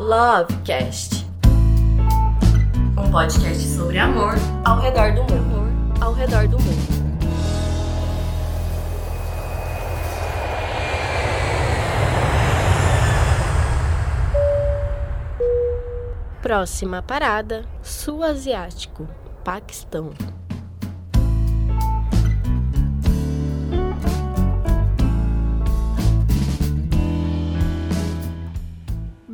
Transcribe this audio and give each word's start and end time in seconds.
Lovecast. 0.00 1.26
Um 2.96 3.10
podcast 3.10 3.62
sobre 3.62 3.98
amor 3.98 4.32
Ao 4.64 4.80
redor 4.80 5.12
do 5.12 5.22
mundo. 5.24 5.94
Ao 6.00 6.14
redor 6.14 6.48
do 6.48 6.58
mundo. 6.58 7.00
Próxima 16.40 17.02
parada: 17.02 17.66
Sul 17.82 18.24
Asiático, 18.24 19.06
Paquistão. 19.44 20.14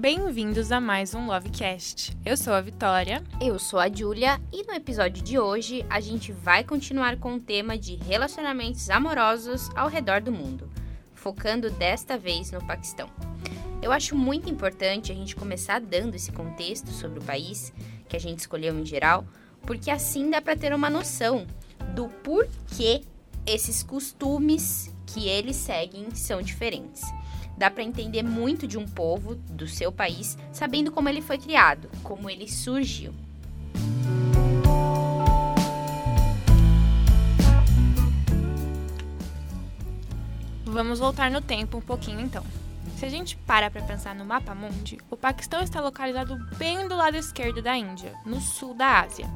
Bem-vindos 0.07 0.71
a 0.71 0.81
mais 0.81 1.17
um 1.17 1.27
Lovecast. 1.27 2.17
Eu 2.25 2.37
sou 2.37 2.53
a 2.53 2.61
Vitória. 2.61 3.25
Eu 3.41 3.59
sou 3.59 3.81
a 3.81 3.93
Júlia 3.93 4.41
e 4.53 4.63
no 4.63 4.73
episódio 4.73 5.21
de 5.21 5.37
hoje 5.37 5.85
a 5.91 5.99
gente 5.99 6.31
vai 6.31 6.63
continuar 6.63 7.17
com 7.17 7.35
o 7.35 7.41
tema 7.41 7.77
de 7.77 7.97
relacionamentos 7.97 8.89
amorosos 8.89 9.69
ao 9.75 9.89
redor 9.89 10.21
do 10.21 10.31
mundo, 10.31 10.71
focando 11.13 11.69
desta 11.71 12.17
vez 12.17 12.53
no 12.53 12.65
Paquistão. 12.65 13.11
Eu 13.83 13.91
acho 13.91 14.15
muito 14.15 14.49
importante 14.49 15.11
a 15.11 15.15
gente 15.17 15.35
começar 15.35 15.81
dando 15.81 16.15
esse 16.15 16.31
contexto 16.31 16.93
sobre 16.93 17.19
o 17.19 17.25
país 17.25 17.73
que 18.09 18.15
a 18.17 18.21
gente 18.21 18.39
escolheu 18.39 18.79
em 18.79 18.87
geral, 18.87 19.27
porque 19.63 19.91
assim 19.91 20.31
dá 20.31 20.41
para 20.41 20.55
ter 20.55 20.73
uma 20.73 20.89
noção 20.89 21.49
do 21.97 22.07
porquê 22.23 23.03
esses 23.45 23.83
costumes 23.83 24.95
que 25.05 25.27
eles 25.27 25.57
seguem 25.57 26.15
são 26.15 26.41
diferentes. 26.41 27.03
Dá 27.57 27.71
para 27.71 27.83
entender 27.83 28.23
muito 28.23 28.67
de 28.67 28.77
um 28.77 28.87
povo, 28.87 29.35
do 29.35 29.67
seu 29.67 29.91
país, 29.91 30.37
sabendo 30.53 30.93
como 30.93 31.09
ele 31.09 31.23
foi 31.23 31.39
criado, 31.39 31.89
como 32.03 32.29
ele 32.29 32.49
surgiu. 32.49 33.15
Vamos 40.65 40.99
voltar 40.99 41.31
no 41.31 41.41
tempo 41.41 41.79
um 41.79 41.81
pouquinho 41.81 42.21
então. 42.21 42.45
Se 42.97 43.05
a 43.07 43.09
gente 43.09 43.37
para 43.37 43.71
para 43.71 43.83
pensar 43.83 44.15
no 44.15 44.25
mapa 44.25 44.55
mundi, 44.55 44.99
o 45.11 45.17
Paquistão 45.17 45.63
está 45.63 45.81
localizado 45.81 46.37
bem 46.57 46.87
do 46.87 46.97
lado 46.97 47.17
esquerdo 47.17 47.63
da 47.63 47.77
Índia, 47.77 48.15
no 48.27 48.41
sul 48.41 48.75
da 48.75 49.01
Ásia. 49.01 49.27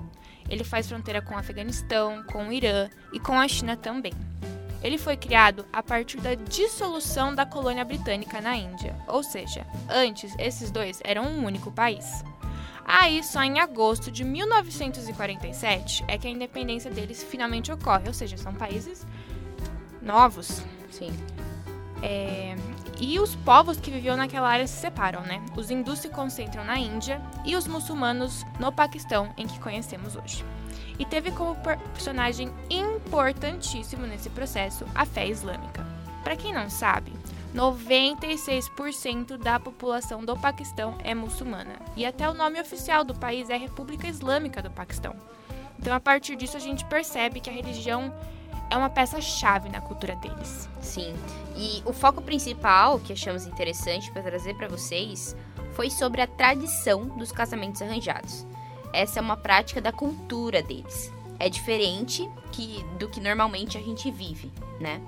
Ele 0.48 0.64
faz 0.64 0.88
fronteira 0.88 1.22
com 1.22 1.34
o 1.34 1.38
Afeganistão, 1.38 2.22
com 2.24 2.48
o 2.48 2.52
Irã 2.52 2.90
e 3.12 3.20
com 3.20 3.38
a 3.38 3.46
China 3.46 3.76
também. 3.76 4.12
Ele 4.82 4.96
foi 4.96 5.16
criado 5.16 5.66
a 5.72 5.82
partir 5.82 6.18
da 6.20 6.34
dissolução 6.34 7.34
da 7.34 7.44
colônia 7.44 7.84
britânica 7.84 8.40
na 8.40 8.56
Índia, 8.56 8.96
ou 9.06 9.22
seja, 9.22 9.66
antes 9.88 10.34
esses 10.38 10.70
dois 10.70 11.00
eram 11.04 11.24
um 11.24 11.44
único 11.44 11.70
país. 11.70 12.24
Aí, 12.84 13.22
só 13.22 13.42
em 13.42 13.60
agosto 13.60 14.10
de 14.10 14.24
1947 14.24 16.04
é 16.08 16.18
que 16.18 16.26
a 16.26 16.30
independência 16.30 16.90
deles 16.90 17.22
finalmente 17.22 17.70
ocorre, 17.70 18.08
ou 18.08 18.14
seja, 18.14 18.36
são 18.36 18.54
países 18.54 19.06
novos. 20.02 20.62
Sim. 20.90 21.12
É, 22.02 22.56
e 22.98 23.20
os 23.20 23.36
povos 23.36 23.78
que 23.78 23.90
viviam 23.90 24.16
naquela 24.16 24.48
área 24.48 24.66
se 24.66 24.80
separam, 24.80 25.22
né? 25.22 25.44
Os 25.56 25.70
hindus 25.70 26.00
se 26.00 26.08
concentram 26.08 26.64
na 26.64 26.78
Índia 26.78 27.20
e 27.44 27.54
os 27.54 27.66
muçulmanos 27.66 28.44
no 28.58 28.72
Paquistão, 28.72 29.32
em 29.36 29.46
que 29.46 29.60
conhecemos 29.60 30.16
hoje. 30.16 30.44
E 31.00 31.04
teve 31.06 31.30
como 31.32 31.56
personagem 31.94 32.52
importantíssimo 32.68 34.06
nesse 34.06 34.28
processo 34.28 34.84
a 34.94 35.06
fé 35.06 35.26
islâmica. 35.26 35.82
Para 36.22 36.36
quem 36.36 36.52
não 36.52 36.68
sabe, 36.68 37.10
96% 37.54 39.38
da 39.38 39.58
população 39.58 40.22
do 40.22 40.36
Paquistão 40.36 40.98
é 41.02 41.14
muçulmana 41.14 41.76
e 41.96 42.04
até 42.04 42.28
o 42.28 42.34
nome 42.34 42.60
oficial 42.60 43.02
do 43.02 43.14
país 43.14 43.48
é 43.48 43.56
República 43.56 44.06
Islâmica 44.06 44.60
do 44.60 44.70
Paquistão. 44.70 45.16
Então, 45.78 45.94
a 45.94 45.98
partir 45.98 46.36
disso, 46.36 46.58
a 46.58 46.60
gente 46.60 46.84
percebe 46.84 47.40
que 47.40 47.48
a 47.48 47.52
religião 47.52 48.14
é 48.70 48.76
uma 48.76 48.90
peça-chave 48.90 49.70
na 49.70 49.80
cultura 49.80 50.14
deles. 50.16 50.68
Sim. 50.82 51.14
E 51.56 51.82
o 51.86 51.94
foco 51.94 52.20
principal 52.20 53.00
que 53.00 53.14
achamos 53.14 53.46
interessante 53.46 54.12
para 54.12 54.22
trazer 54.22 54.54
para 54.54 54.68
vocês 54.68 55.34
foi 55.72 55.88
sobre 55.88 56.20
a 56.20 56.26
tradição 56.26 57.06
dos 57.16 57.32
casamentos 57.32 57.80
arranjados. 57.80 58.46
Essa 58.92 59.18
é 59.18 59.22
uma 59.22 59.36
prática 59.36 59.80
da 59.80 59.92
cultura 59.92 60.62
deles. 60.62 61.12
É 61.38 61.48
diferente 61.48 62.28
que, 62.52 62.84
do 62.98 63.08
que 63.08 63.20
normalmente 63.20 63.78
a 63.78 63.80
gente 63.80 64.10
vive, 64.10 64.52
né? 64.78 65.00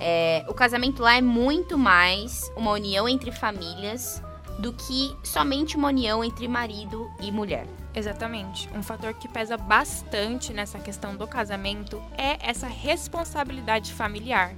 É, 0.00 0.44
o 0.48 0.54
casamento 0.54 1.02
lá 1.02 1.16
é 1.16 1.20
muito 1.20 1.78
mais 1.78 2.50
uma 2.56 2.72
união 2.72 3.08
entre 3.08 3.30
famílias 3.30 4.22
do 4.58 4.72
que 4.72 5.16
somente 5.22 5.76
uma 5.76 5.88
união 5.88 6.24
entre 6.24 6.48
marido 6.48 7.10
e 7.20 7.30
mulher. 7.30 7.66
Exatamente. 7.94 8.68
Um 8.74 8.82
fator 8.82 9.14
que 9.14 9.28
pesa 9.28 9.56
bastante 9.56 10.52
nessa 10.52 10.78
questão 10.78 11.16
do 11.16 11.26
casamento 11.26 12.02
é 12.16 12.38
essa 12.40 12.66
responsabilidade 12.66 13.92
familiar. 13.92 14.54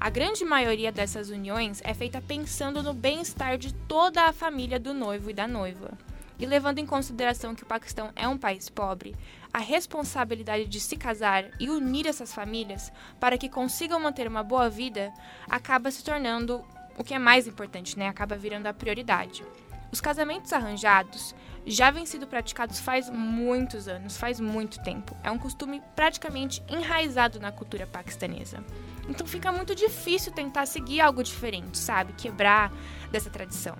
A 0.00 0.10
grande 0.10 0.44
maioria 0.44 0.90
dessas 0.90 1.30
uniões 1.30 1.80
é 1.84 1.94
feita 1.94 2.20
pensando 2.20 2.82
no 2.82 2.92
bem-estar 2.92 3.56
de 3.56 3.72
toda 3.72 4.24
a 4.24 4.32
família 4.32 4.78
do 4.78 4.92
noivo 4.92 5.30
e 5.30 5.32
da 5.32 5.46
noiva. 5.46 5.92
E 6.38 6.46
levando 6.46 6.78
em 6.78 6.86
consideração 6.86 7.54
que 7.54 7.62
o 7.62 7.66
Paquistão 7.66 8.10
é 8.16 8.26
um 8.26 8.36
país 8.36 8.68
pobre, 8.68 9.14
a 9.52 9.58
responsabilidade 9.58 10.66
de 10.66 10.80
se 10.80 10.96
casar 10.96 11.44
e 11.60 11.70
unir 11.70 12.06
essas 12.06 12.34
famílias 12.34 12.92
para 13.20 13.38
que 13.38 13.48
consigam 13.48 14.00
manter 14.00 14.26
uma 14.26 14.42
boa 14.42 14.68
vida 14.68 15.12
acaba 15.48 15.90
se 15.90 16.02
tornando 16.02 16.64
o 16.98 17.04
que 17.04 17.14
é 17.14 17.18
mais 17.18 17.46
importante, 17.46 17.98
né? 17.98 18.08
Acaba 18.08 18.36
virando 18.36 18.66
a 18.66 18.74
prioridade. 18.74 19.44
Os 19.92 20.00
casamentos 20.00 20.52
arranjados 20.52 21.34
já 21.64 21.90
vêm 21.90 22.04
sido 22.04 22.26
praticados 22.26 22.80
faz 22.80 23.08
muitos 23.08 23.86
anos, 23.86 24.16
faz 24.16 24.40
muito 24.40 24.82
tempo. 24.82 25.16
É 25.22 25.30
um 25.30 25.38
costume 25.38 25.80
praticamente 25.94 26.62
enraizado 26.68 27.38
na 27.38 27.52
cultura 27.52 27.86
paquistanesa. 27.86 28.62
Então 29.08 29.26
fica 29.26 29.52
muito 29.52 29.74
difícil 29.74 30.32
tentar 30.32 30.66
seguir 30.66 31.00
algo 31.00 31.22
diferente, 31.22 31.78
sabe? 31.78 32.12
Quebrar 32.14 32.72
dessa 33.10 33.30
tradição. 33.30 33.76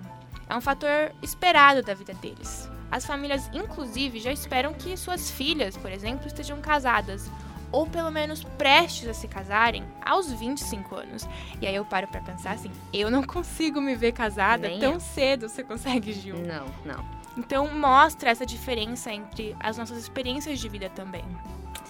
É 0.49 0.55
um 0.55 0.61
fator 0.61 1.11
esperado 1.21 1.81
da 1.81 1.93
vida 1.93 2.13
deles. 2.13 2.69
As 2.91 3.05
famílias, 3.05 3.49
inclusive, 3.53 4.19
já 4.19 4.31
esperam 4.31 4.73
que 4.73 4.95
suas 4.95 5.29
filhas, 5.29 5.75
por 5.75 5.91
exemplo, 5.91 6.27
estejam 6.27 6.61
casadas 6.61 7.29
ou 7.71 7.85
pelo 7.85 8.09
menos 8.11 8.43
prestes 8.57 9.09
a 9.09 9.13
se 9.13 9.27
casarem 9.27 9.83
aos 10.05 10.31
25 10.31 10.95
anos. 10.95 11.27
E 11.59 11.67
aí 11.67 11.75
eu 11.75 11.83
paro 11.83 12.07
para 12.07 12.21
pensar 12.21 12.51
assim, 12.51 12.71
eu 12.93 13.09
não 13.09 13.23
consigo 13.27 13.81
me 13.81 13.95
ver 13.95 14.13
casada 14.13 14.67
Nem 14.69 14.79
tão 14.79 14.93
eu. 14.93 14.99
cedo, 14.99 15.49
você 15.49 15.63
consegue, 15.63 16.13
Gil? 16.13 16.37
Não, 16.37 16.65
não. 16.85 17.03
Então 17.35 17.67
mostra 17.77 18.29
essa 18.29 18.45
diferença 18.45 19.11
entre 19.11 19.55
as 19.59 19.77
nossas 19.77 19.97
experiências 19.97 20.59
de 20.59 20.69
vida 20.69 20.89
também. 20.89 21.25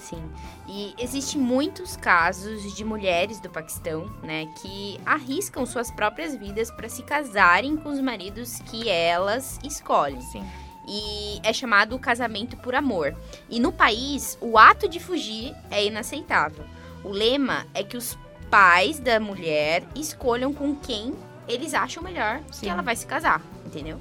Sim. 0.05 0.21
E 0.67 0.93
existem 0.99 1.41
muitos 1.41 1.97
casos 1.97 2.75
de 2.75 2.85
mulheres 2.85 3.39
do 3.39 3.49
Paquistão, 3.49 4.05
né, 4.21 4.45
que 4.61 4.99
arriscam 5.05 5.65
suas 5.65 5.89
próprias 5.89 6.35
vidas 6.35 6.69
para 6.69 6.87
se 6.87 7.01
casarem 7.01 7.75
com 7.75 7.89
os 7.89 7.99
maridos 7.99 8.59
que 8.65 8.87
elas 8.87 9.59
escolhem. 9.63 10.21
Sim. 10.21 10.45
E 10.87 11.39
é 11.43 11.51
chamado 11.51 11.97
casamento 11.97 12.55
por 12.57 12.75
amor. 12.75 13.15
E 13.49 13.59
no 13.59 13.71
país, 13.71 14.37
o 14.39 14.57
ato 14.57 14.87
de 14.87 14.99
fugir 14.99 15.55
é 15.71 15.83
inaceitável. 15.83 16.63
O 17.03 17.09
lema 17.09 17.65
é 17.73 17.83
que 17.83 17.97
os 17.97 18.15
pais 18.51 18.99
da 18.99 19.19
mulher 19.19 19.83
escolham 19.95 20.53
com 20.53 20.75
quem 20.75 21.15
eles 21.47 21.73
acham 21.73 22.03
melhor 22.03 22.41
Sim. 22.51 22.61
que 22.61 22.69
ela 22.69 22.83
vai 22.83 22.95
se 22.95 23.07
casar, 23.07 23.41
entendeu? 23.65 23.99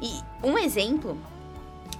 E 0.00 0.20
um 0.42 0.58
exemplo 0.58 1.16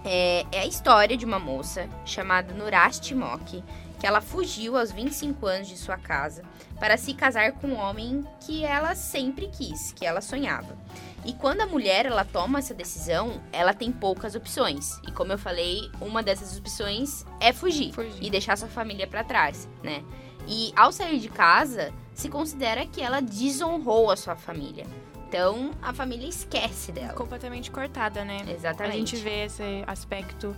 é, 0.04 0.44
é 0.52 0.60
a 0.60 0.66
história 0.66 1.16
de 1.16 1.24
uma 1.24 1.38
moça 1.38 1.88
chamada 2.04 2.54
Nurash 2.54 3.00
Timok, 3.00 3.62
que 3.98 4.06
ela 4.06 4.20
fugiu 4.20 4.76
aos 4.76 4.92
25 4.92 5.46
anos 5.46 5.68
de 5.68 5.76
sua 5.76 5.96
casa 5.96 6.42
para 6.78 6.96
se 6.96 7.14
casar 7.14 7.52
com 7.52 7.68
um 7.68 7.78
homem 7.78 8.24
que 8.40 8.64
ela 8.64 8.94
sempre 8.94 9.48
quis, 9.48 9.92
que 9.92 10.04
ela 10.04 10.20
sonhava. 10.20 10.76
E 11.24 11.32
quando 11.32 11.62
a 11.62 11.66
mulher 11.66 12.06
ela 12.06 12.24
toma 12.24 12.58
essa 12.58 12.74
decisão, 12.74 13.40
ela 13.52 13.74
tem 13.74 13.90
poucas 13.90 14.34
opções. 14.34 15.00
E 15.08 15.10
como 15.10 15.32
eu 15.32 15.38
falei, 15.38 15.90
uma 16.00 16.22
dessas 16.22 16.56
opções 16.56 17.24
é 17.40 17.52
fugir, 17.52 17.92
Fugir. 17.92 18.22
e 18.22 18.30
deixar 18.30 18.56
sua 18.56 18.68
família 18.68 19.06
para 19.06 19.24
trás, 19.24 19.68
né? 19.82 20.04
E 20.46 20.72
ao 20.76 20.92
sair 20.92 21.18
de 21.18 21.28
casa, 21.28 21.92
se 22.14 22.28
considera 22.28 22.86
que 22.86 23.02
ela 23.02 23.20
desonrou 23.20 24.10
a 24.10 24.16
sua 24.16 24.36
família. 24.36 24.86
Então, 25.28 25.72
a 25.82 25.92
família 25.92 26.28
esquece 26.28 26.92
dela. 26.92 27.12
Completamente 27.12 27.70
cortada, 27.70 28.24
né? 28.24 28.38
Exatamente. 28.48 28.94
A 28.94 28.98
gente 28.98 29.16
vê 29.16 29.44
esse 29.44 29.82
aspecto 29.86 30.56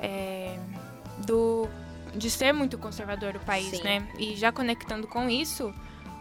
é, 0.00 0.58
do 1.26 1.68
de 2.14 2.30
ser 2.30 2.52
muito 2.52 2.78
conservador 2.78 3.36
o 3.36 3.40
país, 3.40 3.76
Sim. 3.76 3.82
né? 3.82 4.08
E 4.18 4.34
já 4.36 4.50
conectando 4.50 5.06
com 5.06 5.28
isso, 5.28 5.74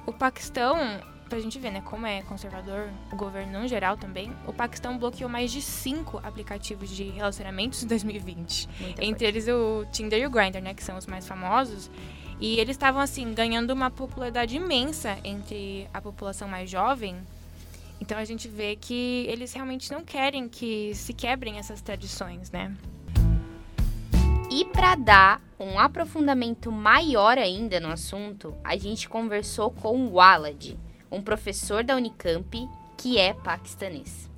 o 0.06 0.12
Paquistão, 0.12 0.78
pra 1.30 1.40
gente 1.40 1.58
ver, 1.58 1.72
né, 1.72 1.82
como 1.86 2.06
é 2.06 2.22
conservador 2.24 2.90
o 3.14 3.16
governo 3.16 3.62
no 3.62 3.68
geral 3.68 3.96
também, 3.96 4.30
o 4.46 4.52
Paquistão 4.52 4.98
bloqueou 4.98 5.30
mais 5.30 5.52
de 5.52 5.62
cinco 5.62 6.20
aplicativos 6.22 6.90
de 6.90 7.04
relacionamentos 7.12 7.82
em 7.82 7.88
2020. 7.88 8.70
Muita 8.80 9.06
Entre 9.06 9.26
eles 9.26 9.48
o 9.48 9.86
Tinder 9.92 10.20
e 10.20 10.26
o 10.26 10.30
Grindr, 10.30 10.62
né, 10.62 10.74
que 10.74 10.84
são 10.84 10.98
os 10.98 11.06
mais 11.06 11.26
famosos. 11.26 11.90
E 12.42 12.60
eles 12.60 12.76
estavam 12.76 13.00
assim 13.00 13.34
ganhando 13.34 13.72
uma 13.72 13.90
popularidade 13.90 14.58
imensa 14.58 15.18
entre 15.24 15.88
a 15.94 16.02
população 16.02 16.50
mais 16.50 16.70
jovem 16.70 17.16
Então 18.06 18.20
a 18.20 18.24
gente 18.24 18.48
vê 18.48 18.76
que 18.76 19.26
eles 19.28 19.52
realmente 19.52 19.92
não 19.92 20.04
querem 20.04 20.48
que 20.48 20.94
se 20.94 21.12
quebrem 21.12 21.58
essas 21.58 21.82
tradições, 21.82 22.52
né? 22.52 22.72
E 24.52 24.64
para 24.66 24.94
dar 24.94 25.42
um 25.60 25.80
aprofundamento 25.80 26.72
maior 26.72 27.36
ainda 27.40 27.80
no 27.80 27.88
assunto, 27.88 28.54
a 28.64 28.78
gente 28.78 29.10
conversou 29.10 29.72
com 29.72 30.06
o 30.06 30.12
Walad, 30.12 30.78
um 31.12 31.20
professor 31.20 31.84
da 31.84 31.96
Unicamp 31.96 32.70
que 32.96 33.18
é 33.18 33.34
paquistanês. 33.34 34.30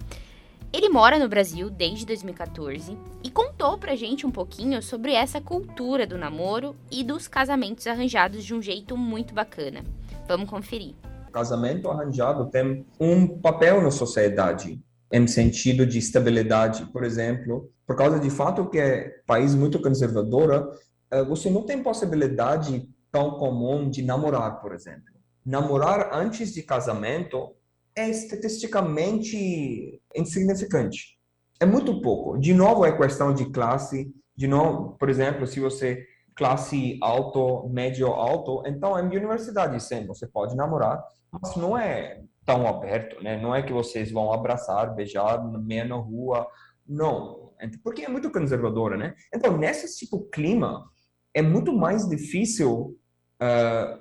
Ele 0.72 0.88
mora 0.88 1.19
no 1.19 1.28
Brasil 1.28 1.69
desde 1.69 2.06
2014 2.06 2.98
e 3.22 3.30
contou 3.30 3.78
pra 3.78 3.98
gente 3.98 4.25
um 4.25 4.31
pouquinho 4.31 4.81
sobre 4.81 5.12
essa 5.12 5.42
cultura 5.42 6.08
do 6.08 6.18
namoro 6.18 6.74
e 6.90 7.04
dos 7.04 7.28
casamentos 7.28 7.86
arranjados 7.86 8.46
de 8.46 8.56
um 8.56 8.62
jeito 8.62 8.96
muito 8.96 9.34
bacana. 9.34 9.84
Vamos 10.25 10.50
conferir. 10.50 10.96
Casamento 11.38 11.88
arranjado 11.88 12.50
tem 12.50 12.84
um 13.00 13.28
papel 13.39 13.80
na 13.80 13.92
sociedade, 13.92 14.81
em 15.12 15.28
sentido 15.28 15.86
de 15.86 16.00
estabilidade, 16.00 16.88
por 16.88 17.04
exemplo, 17.04 17.69
por 17.86 17.95
causa 17.95 18.19
de 18.19 18.31
fato 18.31 18.68
que 18.68 18.80
é 18.80 19.22
país 19.28 19.54
muito 19.54 19.80
conservadora, 19.80 20.68
eh, 21.12 21.24
você 21.25 21.48
não 21.51 21.62
tem 21.62 21.84
possibilidade 21.84 22.89
tão 23.12 23.38
comum 23.38 23.88
de 23.88 24.01
namorar, 24.01 24.60
por 24.62 24.74
exemplo. 24.74 25.13
Namorar 25.45 26.10
antes 26.12 26.56
de 26.56 26.63
casamento 26.63 27.54
é 27.95 28.10
estatisticamente 28.10 30.01
insignificante. 30.16 31.19
É 31.60 31.68
muito 31.68 32.01
pouco. 32.01 32.40
De 32.40 32.51
novo, 32.51 32.83
é 32.83 32.98
questão 32.98 33.31
de 33.31 33.45
classe. 33.51 34.12
De 34.36 34.48
novo, 34.48 34.98
por 34.98 35.07
exemplo, 35.07 35.45
se 35.45 35.60
você 35.60 36.04
classe 36.36 36.98
alto, 37.01 37.68
médio 37.69 38.07
alto, 38.07 38.63
então 38.66 38.98
é 38.98 39.07
de 39.07 39.18
universidade 39.18 39.81
sim, 39.83 40.06
você 40.06 40.28
pode 40.28 40.56
namorar, 40.56 41.04
mas 41.31 41.56
não 41.56 41.77
é 41.77 42.21
tão 42.45 42.68
aberto, 42.68 43.21
né? 43.21 43.39
Não 43.41 43.53
é 43.53 43.62
que 43.62 43.74
vocês 43.74 44.12
vão 44.12 44.31
abraçar, 44.31 44.95
beijar 44.95 45.44
no 45.44 45.59
na 45.59 45.95
rua, 45.95 46.47
não, 46.88 47.51
porque 47.83 48.03
é 48.03 48.09
muito 48.09 48.31
conservadora, 48.31 48.95
né? 48.95 49.13
Então 49.33 49.57
nesse 49.57 49.97
tipo 49.97 50.19
de 50.19 50.29
clima 50.29 50.89
é 51.33 51.41
muito 51.41 51.74
mais 51.74 52.07
difícil 52.07 52.97
uh, 53.41 54.00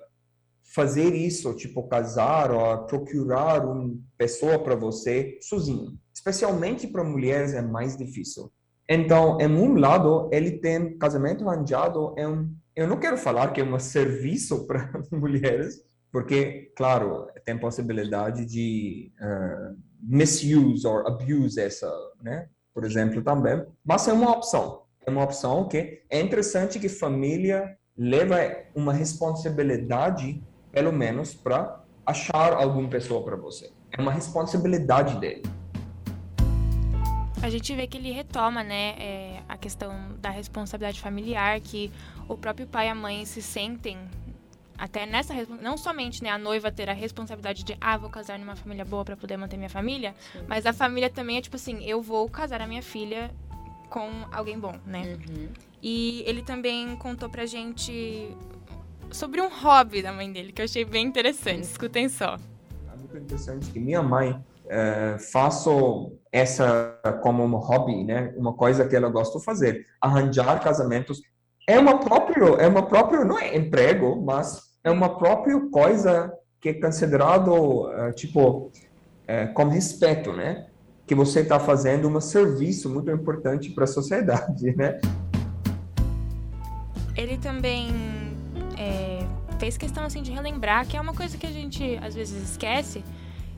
fazer 0.75 1.15
isso, 1.15 1.55
tipo 1.55 1.89
casar 1.89 2.51
ou 2.51 2.87
procurar 2.87 3.65
uma 3.65 3.97
pessoa 4.17 4.59
para 4.59 4.75
você 4.75 5.39
sozinho. 5.41 5.99
Especialmente 6.15 6.87
para 6.87 7.05
mulheres 7.05 7.55
é 7.55 7.63
mais 7.63 7.97
difícil. 7.97 8.53
Então, 8.89 9.39
em 9.41 9.49
um 9.49 9.75
lado, 9.75 10.29
ele 10.33 10.53
tem 10.53 10.97
casamento 10.97 11.49
arranjado, 11.49 12.15
é 12.17 12.27
um, 12.27 12.55
eu 12.75 12.87
não 12.87 12.99
quero 12.99 13.17
falar 13.17 13.53
que 13.53 13.61
é 13.61 13.65
um 13.65 13.79
serviço 13.81 14.67
para 14.67 14.91
mulheres, 15.11 15.83
porque, 16.11 16.73
claro, 16.77 17.29
tem 17.45 17.59
possibilidade 17.59 18.45
de 18.47 19.13
uh, 19.21 19.77
misuse 20.01 20.87
ou 20.87 21.07
abuse 21.07 21.61
essa, 21.61 21.91
né? 22.23 22.49
Por 22.73 22.85
exemplo, 22.85 23.23
também. 23.23 23.65
Mas 23.85 24.07
é 24.09 24.13
uma 24.13 24.31
opção. 24.33 24.83
É 25.07 25.11
uma 25.11 25.23
opção 25.23 25.69
que 25.69 26.03
é 26.11 26.21
interessante 26.21 26.79
que 26.79 26.89
família 26.89 27.77
leva 27.97 28.37
uma 28.75 28.93
responsabilidade 28.93 30.43
pelo 30.71 30.93
menos 30.93 31.35
para 31.35 31.83
achar 32.05 32.53
alguma 32.53 32.89
pessoa 32.89 33.25
para 33.25 33.37
você. 33.37 33.71
É 33.91 34.01
uma 34.01 34.13
responsabilidade 34.13 35.19
dele. 35.19 35.43
A 37.43 37.49
gente 37.49 37.75
vê 37.75 37.87
que 37.87 37.97
ele 37.97 38.11
retoma, 38.11 38.63
né, 38.63 38.95
é, 38.99 39.43
a 39.49 39.57
questão 39.57 39.93
da 40.21 40.31
responsabilidade 40.31 41.01
familiar, 41.01 41.61
que 41.61 41.93
o 42.29 42.37
próprio 42.37 42.67
pai 42.67 42.89
e 42.89 42.91
a 42.91 42.95
mãe 42.95 43.25
se 43.25 43.41
sentem 43.41 43.99
até 44.79 45.07
nessa 45.07 45.35
não 45.61 45.77
somente 45.77 46.23
né, 46.23 46.31
a 46.31 46.39
noiva 46.39 46.71
ter 46.71 46.89
a 46.89 46.93
responsabilidade 46.93 47.65
de 47.65 47.77
ah 47.81 47.97
vou 47.97 48.11
casar 48.11 48.39
numa 48.39 48.57
família 48.57 48.85
boa 48.85 49.05
para 49.05 49.17
poder 49.17 49.37
manter 49.37 49.57
minha 49.57 49.71
família 49.71 50.15
Sim. 50.33 50.41
mas 50.47 50.67
a 50.67 50.73
família 50.73 51.11
também 51.11 51.39
é 51.39 51.41
tipo 51.41 51.57
assim 51.57 51.85
eu 51.85 52.03
vou 52.03 52.29
casar 52.29 52.61
a 52.61 52.67
minha 52.67 52.83
filha 52.83 53.31
com 53.89 54.11
alguém 54.33 54.59
bom 54.59 54.75
né 54.85 55.17
uhum. 55.29 55.49
e 55.83 56.23
ele 56.27 56.43
também 56.43 56.97
contou 56.97 57.29
pra 57.29 57.47
gente 57.47 58.35
sobre 59.11 59.41
um 59.41 59.49
hobby 59.49 60.03
da 60.03 60.13
mãe 60.13 60.31
dele, 60.31 60.53
que 60.53 60.61
eu 60.61 60.65
achei 60.65 60.85
bem 60.85 61.07
interessante. 61.07 61.65
Escutem 61.65 62.09
só. 62.09 62.37
É 62.93 62.97
muito 62.97 63.17
interessante 63.17 63.71
que 63.71 63.79
minha 63.79 64.03
mãe 64.03 64.43
é, 64.69 65.17
faço 65.19 66.13
essa 66.33 66.99
como 67.23 67.45
um 67.45 67.57
hobby, 67.57 68.05
né? 68.05 68.33
Uma 68.37 68.53
coisa 68.53 68.87
que 68.87 68.97
ela 68.97 69.09
gosta 69.09 69.39
de 69.39 69.45
fazer, 69.45 69.87
arranjar 70.01 70.61
casamentos. 70.61 71.23
É 71.69 71.81
uma 71.81 71.99
própria, 71.99 72.45
é 72.61 72.69
uma 72.69 72.87
própria, 72.87 73.25
não 73.25 73.37
é 73.37 73.57
emprego, 73.57 74.23
mas 74.25 74.63
é 74.85 74.91
uma 74.91 75.19
própria 75.19 75.59
coisa 75.69 76.33
que 76.61 76.69
é 76.69 76.75
considerado 76.75 77.51
uh, 77.51 78.13
tipo 78.15 78.71
uh, 78.71 79.53
com 79.53 79.65
respeito, 79.65 80.33
né? 80.33 80.69
Que 81.05 81.13
você 81.13 81.41
está 81.41 81.59
fazendo 81.59 82.09
um 82.09 82.21
serviço 82.21 82.89
muito 82.89 83.11
importante 83.11 83.71
para 83.71 83.83
a 83.83 83.87
sociedade, 83.89 84.77
né? 84.77 85.01
Ele 87.17 87.37
também 87.37 87.89
é, 88.79 89.27
fez 89.59 89.77
questão 89.77 90.05
assim 90.05 90.23
de 90.23 90.31
relembrar 90.31 90.87
que 90.87 90.97
é 90.97 91.01
uma 91.01 91.15
coisa 91.15 91.37
que 91.37 91.47
a 91.47 91.53
gente 91.53 91.99
às 92.01 92.15
vezes 92.15 92.51
esquece 92.51 93.03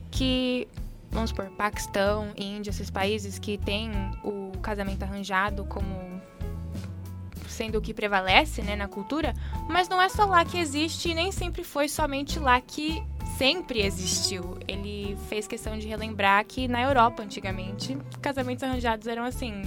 que 0.09 0.67
vamos 1.11 1.29
supor 1.29 1.45
Paquistão, 1.51 2.29
Índia, 2.35 2.71
esses 2.71 2.89
países 2.89 3.37
que 3.37 3.57
têm 3.57 3.91
o 4.23 4.51
casamento 4.61 5.03
arranjado 5.03 5.63
como 5.65 6.08
sendo 7.59 7.77
o 7.77 7.81
que 7.81 7.93
prevalece 7.93 8.61
né, 8.61 8.73
na 8.73 8.87
cultura, 8.87 9.33
mas 9.67 9.89
não 9.89 10.01
é 10.01 10.07
só 10.07 10.23
lá 10.23 10.45
que 10.45 10.57
existe 10.57 11.09
e 11.09 11.13
nem 11.13 11.29
sempre 11.29 11.61
foi 11.61 11.89
somente 11.89 12.39
lá 12.39 12.61
que 12.61 13.03
sempre 13.37 13.81
existiu. 13.85 14.57
Ele 14.65 15.17
fez 15.27 15.45
questão 15.45 15.77
de 15.77 15.85
relembrar 15.85 16.45
que 16.45 16.69
na 16.69 16.81
Europa, 16.81 17.21
antigamente, 17.21 17.97
casamentos 18.21 18.63
arranjados 18.63 19.07
eram 19.07 19.25
assim, 19.25 19.63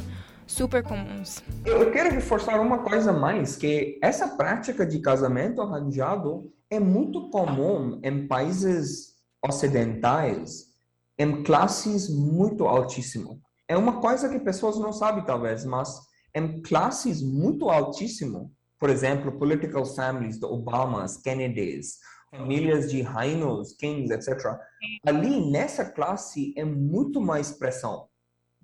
super 0.47 0.83
comuns. 0.83 1.43
Eu 1.67 1.91
quero 1.93 2.11
reforçar 2.15 2.59
uma 2.61 2.79
coisa 2.79 3.12
mais, 3.12 3.56
que 3.56 3.99
essa 4.03 4.27
prática 4.27 4.87
de 4.87 4.99
casamento 4.99 5.61
arranjado 5.61 6.50
é 6.71 6.81
muito 6.81 7.29
comum 7.29 8.00
em 8.03 8.27
países 8.27 9.17
ocidentais, 9.47 10.69
em 11.19 11.43
classes 11.43 12.09
muito 12.09 12.65
altíssimas. 12.65 13.37
É 13.69 13.77
uma 13.77 14.00
coisa 14.00 14.31
que 14.31 14.39
pessoas 14.39 14.79
não 14.79 14.94
sabem, 14.94 15.23
talvez, 15.25 15.67
mas 15.67 16.11
em 16.34 16.62
classes 16.62 17.23
muito 17.23 17.69
altíssimas, 17.69 18.46
por 18.79 18.90
exemplo, 18.90 19.38
political 19.38 19.84
families 19.84 20.38
do 20.38 20.52
Obamas, 20.52 21.17
Kennedys, 21.17 21.99
famílias 22.31 22.90
de 22.90 23.02
reinos, 23.02 23.75
kings, 23.75 24.12
etc. 24.12 24.58
Ali, 25.06 25.50
nessa 25.50 25.84
classe, 25.84 26.52
é 26.56 26.64
muito 26.64 27.20
mais 27.20 27.52
pressão, 27.52 28.08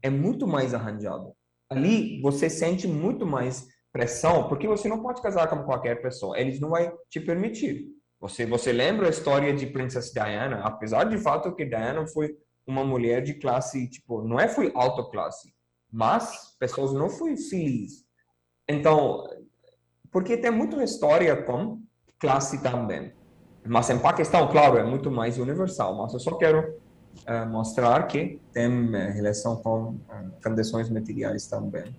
é 0.03 0.11
muito 0.11 0.47
mais 0.47 0.75
arranjado 0.75 1.37
ali 1.71 2.21
você 2.23 2.49
sente 2.49 2.87
muito 2.87 3.27
mais 3.27 3.69
pressão, 3.93 4.49
porque 4.49 4.67
você 4.67 4.89
não 4.89 5.03
pode 5.03 5.23
casar 5.23 5.49
com 5.49 5.63
qualquer 5.65 6.01
pessoa, 6.01 6.39
eles 6.39 6.61
não 6.61 6.71
vão 6.71 6.99
te 7.09 7.21
permitir. 7.21 7.89
Você, 8.21 8.47
você 8.47 8.73
lembra 8.73 9.07
a 9.07 9.11
história 9.11 9.55
de 9.55 9.67
Princesa 9.67 10.13
Diana? 10.13 10.61
Apesar 10.65 11.05
de 11.05 11.19
fato 11.19 11.55
que 11.55 11.65
Diana 11.65 12.07
foi 12.07 12.37
uma 12.67 12.85
mulher 12.85 13.23
de 13.23 13.35
classe, 13.35 13.89
tipo, 13.89 14.23
não 14.23 14.41
é 14.41 14.49
foi 14.49 14.73
alta 14.75 15.09
classe, 15.11 15.53
mas 15.91 16.57
pessoas 16.59 16.93
não 16.93 17.09
foi 17.09 17.37
felizes. 17.37 18.05
Então, 18.69 19.25
porque 20.11 20.37
tem 20.37 20.51
muita 20.51 20.83
história 20.83 21.35
com 21.43 21.81
classe 22.19 22.63
também. 22.63 23.13
Mas 23.67 23.91
em 23.91 23.99
Paquistão, 23.99 24.49
claro, 24.49 24.79
é 24.79 24.85
muito 24.85 25.11
mais 25.11 25.39
universal. 25.39 25.97
Mas 25.97 26.13
eu 26.13 26.21
só 26.21 26.37
quero 26.37 26.77
uh, 27.27 27.49
mostrar 27.49 28.07
que 28.07 28.41
tem 28.53 28.69
uh, 28.69 29.13
relação 29.13 29.57
com 29.57 29.91
uh, 29.91 29.99
condições 30.43 30.89
materiais 30.89 31.47
também. 31.47 31.95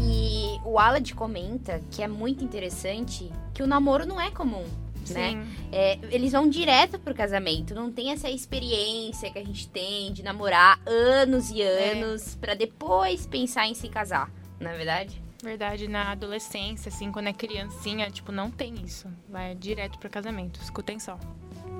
E 0.00 0.58
o 0.64 0.78
Alad 0.78 1.12
comenta 1.14 1.80
que 1.90 2.02
é 2.02 2.08
muito 2.08 2.44
interessante 2.44 3.30
que 3.54 3.62
o 3.62 3.66
namoro 3.66 4.06
não 4.06 4.20
é 4.20 4.30
comum. 4.30 4.64
Né? 5.10 5.46
É, 5.72 5.98
eles 6.10 6.32
vão 6.32 6.48
direto 6.48 6.98
pro 6.98 7.14
casamento, 7.14 7.74
não 7.74 7.90
tem 7.90 8.10
essa 8.10 8.30
experiência 8.30 9.30
que 9.30 9.38
a 9.38 9.44
gente 9.44 9.68
tem 9.68 10.12
de 10.12 10.22
namorar 10.22 10.80
anos 10.86 11.50
e 11.50 11.62
é. 11.62 11.92
anos 11.92 12.34
é. 12.34 12.38
para 12.38 12.54
depois 12.54 13.26
pensar 13.26 13.66
em 13.66 13.74
se 13.74 13.88
casar, 13.88 14.30
não 14.60 14.70
é 14.70 14.76
verdade? 14.76 15.22
Verdade, 15.42 15.88
na 15.88 16.12
adolescência, 16.12 16.88
assim, 16.88 17.10
quando 17.10 17.26
é 17.26 17.32
criancinha, 17.32 18.08
tipo, 18.12 18.30
não 18.30 18.48
tem 18.48 18.74
isso. 18.74 19.08
Vai 19.28 19.56
direto 19.56 19.98
pro 19.98 20.08
casamento. 20.08 20.60
Escutem 20.62 21.00
só 21.00 21.18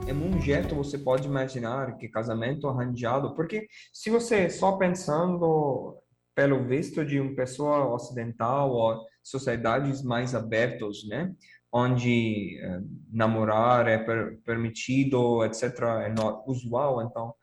em 0.07 0.13
um 0.13 0.41
jeito 0.41 0.75
você 0.75 0.99
pode 0.99 1.27
imaginar 1.27 1.97
que 1.97 2.09
casamento 2.09 2.69
arranjado, 2.69 3.35
porque 3.35 3.69
se 3.93 4.11
você 4.11 4.51
só 4.51 4.73
pensando 4.73 5.97
pelo 6.35 6.65
visto 6.65 7.05
de 7.05 7.21
uma 7.21 7.35
pessoa 7.35 7.87
ocidental 7.95 8.71
ou 8.71 9.05
sociedades 9.23 10.03
mais 10.03 10.35
abertas, 10.35 11.05
né, 11.05 11.33
onde 11.73 12.59
eh, 12.61 12.81
namorar 13.11 13.89
é 13.89 13.99
per 13.99 14.39
permitido, 14.45 15.45
etc, 15.45 15.63
é 16.05 16.09
not 16.11 16.43
usual, 16.47 17.03
então 17.03 17.35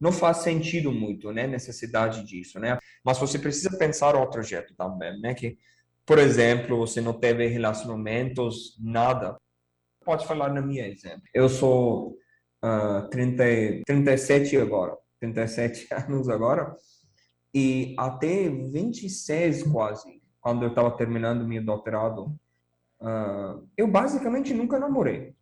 não 0.00 0.12
faz 0.12 0.38
sentido 0.38 0.92
muito, 0.92 1.32
né, 1.32 1.46
necessidade 1.46 2.24
disso, 2.24 2.60
né? 2.60 2.78
Mas 3.04 3.18
você 3.18 3.38
precisa 3.38 3.76
pensar 3.76 4.14
outro 4.14 4.42
jeito 4.42 4.74
também, 4.76 5.18
né, 5.20 5.34
que 5.34 5.58
por 6.08 6.18
exemplo, 6.18 6.78
você 6.78 7.02
não 7.02 7.12
teve 7.12 7.46
relacionamentos, 7.48 8.78
nada, 8.80 9.36
pode 10.02 10.26
falar 10.26 10.50
na 10.50 10.62
minha 10.62 10.88
exemplo. 10.88 11.20
Eu 11.34 11.50
sou 11.50 12.16
uh, 12.64 13.06
30, 13.10 13.44
37 13.84 14.56
agora, 14.56 14.96
37 15.20 15.86
anos 15.92 16.30
agora, 16.30 16.74
e 17.52 17.94
até 17.98 18.48
26 18.48 19.64
quase, 19.64 20.22
quando 20.40 20.62
eu 20.62 20.70
estava 20.70 20.90
terminando 20.96 21.46
meu 21.46 21.62
doutorado, 21.62 22.34
uh, 23.00 23.68
eu 23.76 23.86
basicamente 23.86 24.52
nunca 24.54 24.78
namorei, 24.78 25.34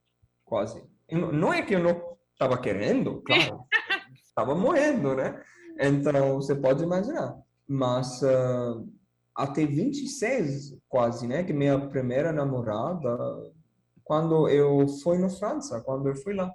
quase. 0.45 0.83
Não 1.11 1.53
é 1.53 1.63
que 1.63 1.75
eu 1.75 1.83
não 1.83 2.17
estava 2.33 2.59
querendo, 2.59 3.23
claro, 3.23 3.65
estava 4.15 4.55
morrendo, 4.55 5.15
né? 5.15 5.43
Então, 5.79 6.37
você 6.37 6.55
pode 6.55 6.83
imaginar. 6.83 7.37
Mas 7.69 8.23
uh, 8.23 8.87
até 9.35 9.67
26, 9.67 10.77
quase, 10.89 11.27
né? 11.27 11.45
Que 11.45 11.53
minha 11.53 11.89
primeira 11.89 12.33
namorada, 12.33 13.17
quando 14.03 14.49
eu 14.49 14.87
fui 15.03 15.19
na 15.19 15.29
França, 15.29 15.81
quando 15.83 16.09
eu 16.09 16.17
fui 16.17 16.35
lá. 16.35 16.53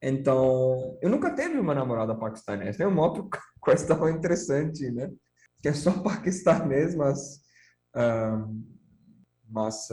Então, 0.00 0.96
eu 1.00 1.10
nunca 1.10 1.34
teve 1.34 1.58
uma 1.58 1.74
namorada 1.74 2.14
paquistanesa. 2.14 2.82
É 2.82 2.86
uma 2.86 3.02
outra 3.02 3.24
questão 3.64 4.08
interessante, 4.08 4.90
né? 4.90 5.10
Que 5.60 5.68
é 5.68 5.72
só 5.72 5.90
paquistanês, 6.02 6.94
mas... 6.94 7.40
Uh, 7.94 8.75
mas, 9.48 9.88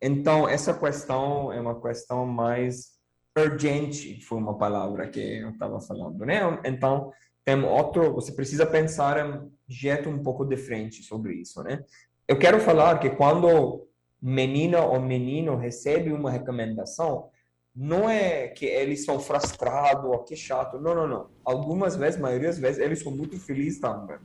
então, 0.00 0.48
essa 0.48 0.74
questão 0.74 1.52
é 1.52 1.60
uma 1.60 1.80
questão 1.80 2.26
mais 2.26 2.96
urgente, 3.38 4.20
foi 4.24 4.38
uma 4.38 4.56
palavra 4.56 5.08
que 5.08 5.20
eu 5.20 5.50
estava 5.50 5.80
falando, 5.80 6.24
né? 6.24 6.40
Então, 6.64 7.12
tem 7.44 7.62
outro, 7.62 8.12
você 8.14 8.32
precisa 8.32 8.66
pensar 8.66 9.24
em 9.24 9.50
jeito 9.68 10.08
um 10.08 10.22
pouco 10.22 10.44
diferente 10.44 11.02
sobre 11.02 11.34
isso, 11.34 11.62
né? 11.62 11.84
Eu 12.26 12.38
quero 12.38 12.58
falar 12.60 12.98
que 12.98 13.10
quando 13.10 13.86
menina 14.20 14.80
ou 14.84 15.00
menino 15.00 15.56
recebe 15.56 16.12
uma 16.12 16.30
recomendação, 16.30 17.30
não 17.74 18.08
é 18.08 18.48
que 18.48 18.64
eles 18.64 19.04
são 19.04 19.20
frustrados 19.20 20.10
ou 20.10 20.24
que 20.24 20.34
chato, 20.34 20.80
não, 20.80 20.94
não, 20.94 21.06
não. 21.06 21.30
Algumas 21.44 21.94
vezes, 21.94 22.18
maioria 22.18 22.48
das 22.48 22.58
vezes, 22.58 22.80
eles 22.80 23.02
são 23.02 23.12
muito 23.12 23.38
felizes 23.38 23.78
também. 23.78 24.16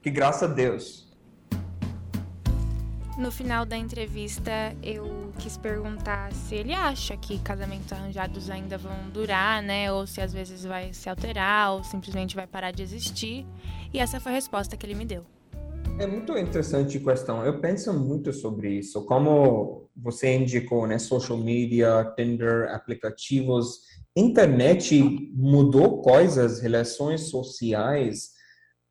Que 0.00 0.10
graças 0.10 0.48
a 0.48 0.54
Deus. 0.54 1.13
No 3.16 3.30
final 3.30 3.64
da 3.64 3.76
entrevista, 3.76 4.50
eu 4.82 5.32
quis 5.38 5.56
perguntar 5.56 6.32
se 6.32 6.56
ele 6.56 6.72
acha 6.72 7.16
que 7.16 7.38
casamentos 7.38 7.92
arranjados 7.92 8.50
ainda 8.50 8.76
vão 8.76 9.08
durar, 9.12 9.62
né? 9.62 9.92
Ou 9.92 10.04
se 10.04 10.20
às 10.20 10.32
vezes 10.32 10.64
vai 10.64 10.92
se 10.92 11.08
alterar, 11.08 11.74
ou 11.74 11.84
simplesmente 11.84 12.34
vai 12.34 12.44
parar 12.44 12.72
de 12.72 12.82
existir. 12.82 13.46
E 13.92 14.00
essa 14.00 14.18
foi 14.18 14.32
a 14.32 14.34
resposta 14.34 14.76
que 14.76 14.84
ele 14.84 14.96
me 14.96 15.04
deu. 15.04 15.24
É 16.00 16.08
muito 16.08 16.36
interessante 16.36 16.98
a 16.98 17.00
questão. 17.00 17.44
Eu 17.44 17.60
penso 17.60 17.92
muito 17.92 18.32
sobre 18.32 18.78
isso. 18.80 19.04
Como 19.06 19.88
você 19.96 20.34
indicou, 20.34 20.84
né? 20.88 20.98
Social 20.98 21.38
media, 21.38 22.12
Tinder, 22.16 22.68
aplicativos, 22.74 23.82
internet 24.16 25.30
mudou 25.32 26.02
coisas, 26.02 26.60
relações 26.60 27.28
sociais 27.28 28.33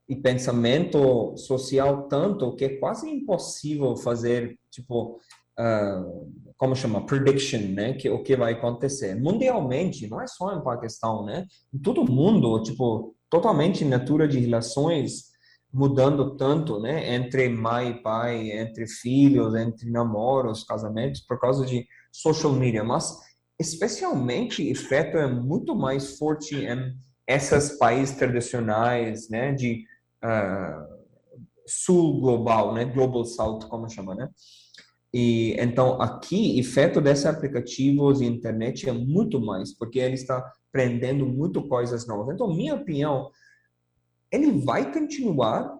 e 0.07 0.15
pensamento 0.15 1.35
social 1.37 2.07
tanto 2.07 2.55
que 2.55 2.65
é 2.65 2.77
quase 2.77 3.09
impossível 3.09 3.95
fazer, 3.95 4.57
tipo, 4.69 5.19
uh, 5.59 6.31
como 6.57 6.75
chama, 6.75 7.05
prediction, 7.05 7.59
né, 7.73 7.93
que 7.93 8.09
o 8.09 8.21
que 8.21 8.35
vai 8.35 8.53
acontecer. 8.53 9.15
Mundialmente, 9.15 10.07
não 10.07 10.21
é 10.21 10.27
só 10.27 10.55
em 10.55 10.63
Paquistão, 10.63 11.25
né, 11.25 11.45
todo 11.81 12.09
mundo, 12.09 12.61
tipo, 12.63 13.15
totalmente 13.29 13.85
natura 13.85 14.27
de 14.27 14.39
relações 14.39 15.33
mudando 15.73 16.37
tanto, 16.37 16.79
né, 16.79 17.15
entre 17.15 17.49
mãe 17.49 17.89
e 17.89 18.01
pai, 18.03 18.51
entre 18.51 18.85
filhos, 18.87 19.55
entre 19.55 19.89
namoros, 19.89 20.63
casamentos, 20.63 21.21
por 21.21 21.39
causa 21.39 21.65
de 21.65 21.87
social 22.11 22.53
media, 22.53 22.83
mas 22.83 23.17
especialmente 23.59 24.69
efeito 24.69 25.17
é 25.17 25.27
muito 25.27 25.75
mais 25.75 26.17
forte 26.17 26.55
em 26.55 26.95
esses 27.27 27.77
países 27.77 28.15
tradicionais, 28.15 29.29
né, 29.29 29.51
de 29.53 29.83
uh, 30.23 30.93
sul 31.67 32.19
global, 32.19 32.73
né? 32.73 32.85
Global 32.85 33.25
South, 33.25 33.67
como 33.69 33.89
chama, 33.89 34.15
né? 34.15 34.29
E 35.13 35.55
então 35.59 36.01
aqui, 36.01 36.59
efeito 36.59 36.99
desses 36.99 37.25
aplicativos 37.25 38.19
e 38.19 38.25
internet 38.25 38.89
é 38.89 38.91
muito 38.91 39.39
mais, 39.39 39.71
porque 39.71 39.99
ele 39.99 40.15
está 40.15 40.43
aprendendo 40.69 41.25
muito 41.27 41.67
coisas 41.67 42.07
novas. 42.07 42.33
Então, 42.33 42.55
minha 42.55 42.73
opinião, 42.73 43.29
ele 44.31 44.51
vai 44.65 44.91
continuar, 44.91 45.77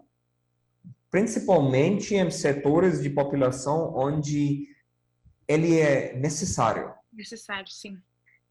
principalmente 1.10 2.14
em 2.14 2.30
setores 2.30 3.02
de 3.02 3.10
população 3.10 3.92
onde 3.96 4.68
ele 5.48 5.80
é 5.80 6.16
necessário. 6.16 6.92
Necessário, 7.12 7.68
sim. 7.68 7.98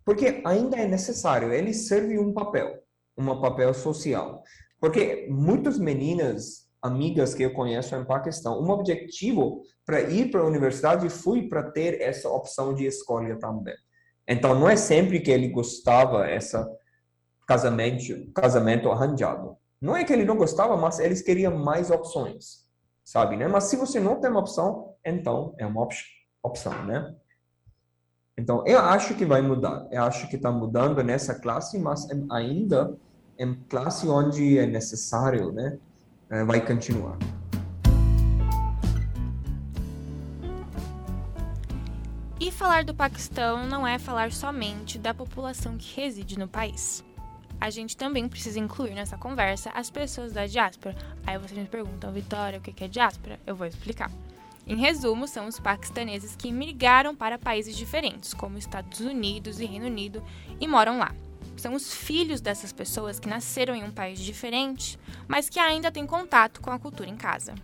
Porque 0.04 0.42
ainda 0.44 0.76
é 0.76 0.86
necessário, 0.86 1.54
ele 1.54 1.74
serve 1.74 2.20
um 2.20 2.34
papel, 2.34 2.84
um 3.18 3.26
papel 3.40 3.74
social. 3.74 4.44
Porque 4.84 5.30
muitas 5.30 5.80
meninas, 5.80 6.68
amigas 6.82 7.34
que 7.34 7.42
eu 7.42 7.54
conheço 7.54 7.96
em 7.96 8.04
Paquistão, 8.04 8.62
um 8.62 8.70
objetivo 8.70 9.62
para 9.86 10.02
ir 10.02 10.30
para 10.30 10.42
a 10.42 10.46
universidade 10.46 11.08
foi 11.08 11.48
para 11.48 11.72
ter 11.72 12.02
essa 12.02 12.28
opção 12.28 12.74
de 12.74 12.86
escolha 12.86 13.40
também. 13.40 13.78
Então, 14.28 14.54
não 14.54 14.68
é 14.68 14.76
sempre 14.76 15.22
que 15.22 15.32
ele 15.32 15.48
gostava 15.48 16.28
essa 16.28 16.70
casamento, 17.48 18.30
casamento 18.34 18.92
arranjado. 18.92 19.56
Não 19.80 19.96
é 19.96 20.04
que 20.04 20.12
ele 20.12 20.26
não 20.26 20.36
gostava, 20.36 20.76
mas 20.76 21.00
eles 21.00 21.22
queriam 21.22 21.58
mais 21.58 21.90
opções, 21.90 22.68
sabe, 23.06 23.38
né? 23.38 23.48
Mas 23.48 23.64
se 23.64 23.78
você 23.78 24.02
não 24.02 24.20
tem 24.20 24.30
uma 24.30 24.42
opção, 24.42 24.96
então 25.06 25.56
é 25.58 25.66
uma 25.66 25.82
op 25.82 25.96
opção, 26.44 26.86
né? 26.86 27.16
Então, 28.38 28.68
eu 28.68 28.80
acho 28.80 29.16
que 29.16 29.24
vai 29.24 29.42
mudar. 29.42 29.88
Eu 29.94 30.04
acho 30.04 30.28
que 30.28 30.36
está 30.36 30.52
mudando 30.52 31.02
nessa 31.02 31.40
classe, 31.40 31.80
mas 31.80 32.06
ainda 32.30 33.00
em 33.38 33.54
classe 33.70 34.08
onde 34.08 34.58
é 34.58 34.66
necessário, 34.66 35.52
né, 35.52 35.78
eh, 36.30 36.44
vai 36.44 36.66
continuar. 36.66 37.18
E 42.40 42.52
falar 42.52 42.84
do 42.84 42.94
Paquistão 42.94 43.66
não 43.66 43.88
é 43.88 43.98
falar 43.98 44.32
somente 44.32 45.00
da 45.00 45.14
população 45.14 45.78
que 45.78 45.96
reside 45.96 46.38
no 46.38 46.48
país. 46.48 47.04
A 47.60 47.70
gente 47.70 47.96
também 47.96 48.28
precisa 48.28 48.60
incluir 48.60 48.94
nessa 48.94 49.18
conversa 49.18 49.72
as 49.74 49.90
pessoas 49.90 50.34
da 50.34 50.46
diáspora. 50.46 50.96
Aí 51.26 51.38
vocês 51.38 51.58
me 51.58 51.66
perguntam, 51.66 52.12
Vitória, 52.12 52.60
o 52.60 52.62
que 52.62 52.84
é 52.84 52.88
diáspora? 52.90 53.40
Eu 53.48 53.56
vou 53.56 53.66
explicar. 53.66 54.12
Em 54.68 54.76
resumo, 54.76 55.28
são 55.28 55.48
os 55.48 55.60
paquistaneses 55.60 56.36
que 56.36 56.52
migraram 56.52 57.16
para 57.16 57.40
países 57.40 57.76
diferentes, 57.76 58.34
como 58.34 58.58
Estados 58.58 59.00
Unidos 59.00 59.62
e 59.62 59.66
Reino 59.66 59.86
Unido, 59.86 60.22
e 60.60 60.68
moram 60.68 60.98
lá 60.98 61.14
são 61.64 61.76
os 61.76 61.94
filhos 61.94 62.42
dessas 62.42 62.74
pessoas 62.74 63.22
que 63.22 63.30
nasceram 63.30 63.74
em 63.74 63.86
um 63.86 63.90
país 63.90 64.20
diferente, 64.20 65.00
mas 65.30 65.48
que 65.48 65.58
ainda 65.58 65.90
têm 65.90 66.06
contato 66.06 66.60
com 66.60 66.70
a 66.70 66.78
cultura 66.78 67.10
em 67.10 67.16
casa. 67.16 67.56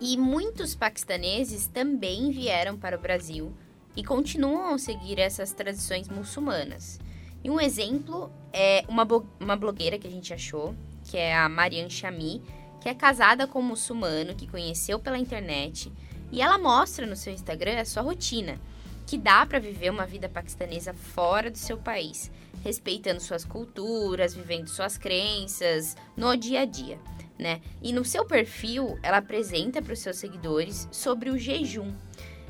E 0.00 0.16
muitos 0.16 0.76
paquistaneses 0.76 1.66
também 1.66 2.30
vieram 2.30 2.76
para 2.76 2.96
o 2.96 3.00
Brasil 3.00 3.52
e 3.96 4.04
continuam 4.04 4.72
a 4.72 4.78
seguir 4.78 5.18
essas 5.18 5.52
tradições 5.52 6.08
muçulmanas. 6.08 7.00
E 7.42 7.50
um 7.50 7.60
exemplo 7.60 8.30
é 8.52 8.84
uma, 8.86 9.04
uma 9.40 9.56
blogueira 9.56 9.98
que 9.98 10.06
a 10.06 10.10
gente 10.10 10.32
achou, 10.32 10.72
que 11.02 11.16
é 11.16 11.36
a 11.36 11.48
Marian 11.48 11.90
Chami, 11.90 12.40
que 12.80 12.88
é 12.88 12.94
casada 12.94 13.48
com 13.48 13.58
um 13.58 13.62
muçulmano 13.62 14.36
que 14.36 14.46
conheceu 14.46 15.00
pela 15.00 15.18
internet, 15.18 15.92
e 16.30 16.40
ela 16.40 16.58
mostra 16.58 17.06
no 17.06 17.16
seu 17.16 17.32
Instagram 17.32 17.80
a 17.80 17.84
sua 17.84 18.04
rotina, 18.04 18.60
que 19.06 19.18
dá 19.18 19.44
para 19.44 19.58
viver 19.58 19.90
uma 19.90 20.06
vida 20.06 20.28
paquistanesa 20.28 20.94
fora 20.94 21.50
do 21.50 21.58
seu 21.58 21.76
país, 21.76 22.30
respeitando 22.64 23.20
suas 23.20 23.44
culturas, 23.44 24.34
vivendo 24.34 24.68
suas 24.68 24.96
crenças 24.96 25.96
no 26.16 26.36
dia 26.36 26.60
a 26.60 26.64
dia, 26.64 26.98
né? 27.38 27.60
E 27.82 27.92
no 27.92 28.04
seu 28.04 28.24
perfil, 28.24 28.98
ela 29.02 29.18
apresenta 29.18 29.82
para 29.82 29.92
os 29.92 29.98
seus 29.98 30.16
seguidores 30.16 30.88
sobre 30.90 31.30
o 31.30 31.38
jejum, 31.38 31.92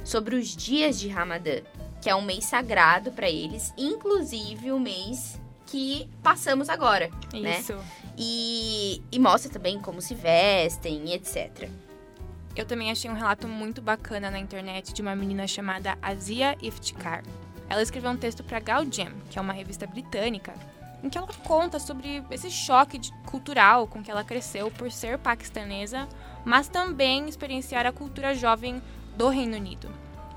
sobre 0.04 0.36
os 0.36 0.54
dias 0.54 0.98
de 0.98 1.08
Ramadã, 1.08 1.60
que 2.00 2.10
é 2.10 2.14
um 2.14 2.22
mês 2.22 2.44
sagrado 2.44 3.12
para 3.12 3.30
eles, 3.30 3.72
inclusive 3.76 4.72
o 4.72 4.80
mês 4.80 5.40
que 5.66 6.08
passamos 6.22 6.68
agora, 6.68 7.10
né? 7.32 7.60
Isso. 7.60 7.74
né? 7.74 7.84
E, 8.18 9.02
e 9.10 9.18
mostra 9.18 9.50
também 9.50 9.80
como 9.80 10.02
se 10.02 10.14
vestem, 10.14 11.14
etc. 11.14 11.70
Eu 12.54 12.66
também 12.66 12.90
achei 12.90 13.10
um 13.10 13.14
relato 13.14 13.48
muito 13.48 13.80
bacana 13.80 14.30
na 14.30 14.38
internet 14.38 14.92
de 14.92 15.00
uma 15.00 15.16
menina 15.16 15.46
chamada 15.46 15.96
Azia 16.02 16.56
Iftikhar. 16.60 17.22
Ela 17.68 17.82
escreveu 17.82 18.10
um 18.10 18.16
texto 18.16 18.44
para 18.44 18.60
Gaudium, 18.60 19.12
que 19.30 19.38
é 19.38 19.42
uma 19.42 19.54
revista 19.54 19.86
britânica, 19.86 20.52
em 21.02 21.08
que 21.08 21.16
ela 21.16 21.28
conta 21.44 21.78
sobre 21.78 22.22
esse 22.30 22.50
choque 22.50 23.00
cultural 23.24 23.86
com 23.86 24.02
que 24.02 24.10
ela 24.10 24.22
cresceu 24.22 24.70
por 24.70 24.92
ser 24.92 25.18
paquistanesa, 25.18 26.06
mas 26.44 26.68
também 26.68 27.26
experienciar 27.26 27.86
a 27.86 27.92
cultura 27.92 28.34
jovem 28.34 28.82
do 29.16 29.28
Reino 29.28 29.56
Unido. 29.56 29.88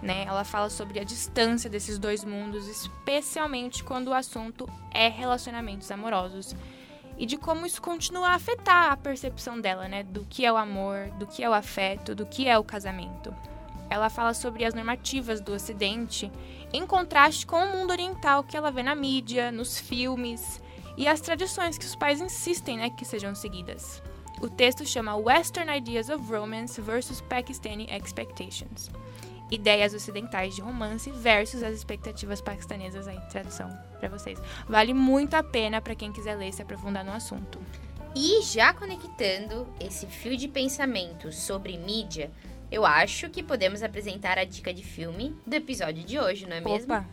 Né? 0.01 0.23
Ela 0.25 0.45
fala 0.45 0.69
sobre 0.69 0.99
a 0.99 1.03
distância 1.03 1.69
desses 1.69 1.99
dois 1.99 2.23
mundos, 2.23 2.67
especialmente 2.67 3.83
quando 3.83 4.07
o 4.07 4.13
assunto 4.13 4.69
é 4.91 5.09
relacionamentos 5.09 5.91
amorosos 5.91 6.55
e 7.17 7.25
de 7.25 7.37
como 7.37 7.65
isso 7.65 7.81
continua 7.81 8.29
a 8.29 8.35
afetar 8.35 8.91
a 8.91 8.97
percepção 8.97 9.59
dela, 9.59 9.87
né, 9.87 10.03
do 10.03 10.25
que 10.25 10.45
é 10.45 10.51
o 10.51 10.57
amor, 10.57 11.09
do 11.11 11.25
que 11.25 11.43
é 11.43 11.49
o 11.49 11.53
afeto, 11.53 12.13
do 12.13 12.25
que 12.25 12.47
é 12.47 12.57
o 12.57 12.63
casamento. 12.63 13.33
ela 13.89 14.09
fala 14.09 14.33
sobre 14.33 14.65
as 14.65 14.73
normativas 14.73 15.39
do 15.39 15.53
Ocidente 15.53 16.31
em 16.73 16.85
contraste 16.87 17.45
com 17.45 17.63
o 17.63 17.71
mundo 17.71 17.91
oriental 17.91 18.43
que 18.43 18.57
ela 18.57 18.71
vê 18.71 18.83
na 18.83 18.95
mídia, 18.95 19.51
nos 19.51 19.79
filmes 19.79 20.61
e 20.97 21.07
as 21.07 21.21
tradições 21.21 21.77
que 21.77 21.85
os 21.85 21.95
pais 21.95 22.19
insistem 22.19 22.77
né, 22.77 22.89
que 22.89 23.05
sejam 23.05 23.35
seguidas. 23.35 24.01
O 24.41 24.49
texto 24.49 24.85
chama 24.85 25.15
Western 25.15 25.71
Ideas 25.77 26.09
of 26.09 26.25
Romance 26.29 26.81
versus 26.81 27.21
Pakistani 27.21 27.87
Expectations. 27.89 28.89
Ideias 29.51 29.93
ocidentais 29.93 30.55
de 30.55 30.61
romance 30.61 31.09
versus 31.11 31.61
as 31.61 31.73
expectativas 31.73 32.41
paquistanesas 32.41 33.07
aí, 33.07 33.19
tradução 33.29 33.69
para 33.99 34.09
vocês. 34.09 34.39
Vale 34.67 34.93
muito 34.93 35.35
a 35.35 35.43
pena 35.43 35.79
para 35.81 35.95
quem 35.95 36.11
quiser 36.11 36.35
ler 36.35 36.49
e 36.49 36.53
se 36.53 36.61
aprofundar 36.61 37.05
no 37.05 37.11
assunto. 37.11 37.59
E 38.15 38.41
já 38.41 38.73
conectando 38.73 39.67
esse 39.79 40.07
fio 40.07 40.37
de 40.37 40.47
pensamento 40.47 41.31
sobre 41.31 41.77
mídia, 41.77 42.31
eu 42.71 42.85
acho 42.85 43.29
que 43.29 43.43
podemos 43.43 43.83
apresentar 43.83 44.37
a 44.37 44.45
dica 44.45 44.73
de 44.73 44.83
filme 44.83 45.35
do 45.45 45.53
episódio 45.53 46.03
de 46.03 46.17
hoje, 46.17 46.47
não 46.47 46.55
é 46.55 46.61
mesmo? 46.61 46.93
Opa! 46.93 47.05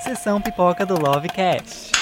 Sessão 0.00 0.40
pipoca 0.40 0.86
do 0.86 0.98
Lovecast. 0.98 1.92